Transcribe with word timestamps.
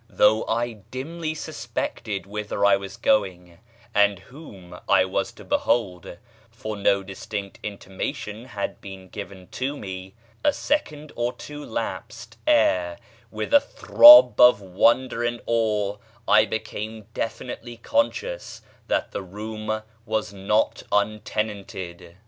Though 0.09 0.47
I 0.47 0.79
dimly 0.89 1.35
suspected 1.35 2.25
whither 2.25 2.65
I 2.65 2.75
was 2.75 2.97
going 2.97 3.59
and 3.93 4.17
whom 4.17 4.79
I 4.89 5.05
was 5.05 5.31
to 5.33 5.45
behold 5.45 6.17
(for 6.49 6.75
no 6.75 7.03
distinct 7.03 7.59
intimation 7.61 8.45
had 8.45 8.81
been 8.81 9.09
given 9.09 9.47
to 9.49 9.77
me), 9.77 10.15
a 10.43 10.53
second 10.53 11.11
or 11.15 11.33
two 11.33 11.63
lapsed 11.63 12.39
ere, 12.47 12.97
with 13.29 13.53
a 13.53 13.59
throb 13.61 14.39
of 14.41 14.59
wonder 14.59 15.23
and 15.23 15.39
awe, 15.45 15.97
I 16.27 16.45
became 16.45 17.05
definitely 17.13 17.77
conscious 17.77 18.63
that 18.87 19.11
the 19.11 19.21
room 19.21 19.83
was 20.07 20.33
not 20.33 20.81
untenanted. 20.91 22.17